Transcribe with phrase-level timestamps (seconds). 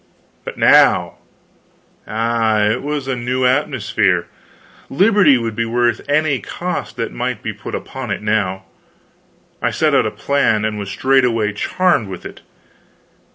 [0.43, 1.17] But now
[2.07, 4.25] ah, it was a new atmosphere!
[4.89, 8.65] Liberty would be worth any cost that might be put upon it now.
[9.61, 12.41] I set about a plan, and was straightway charmed with it.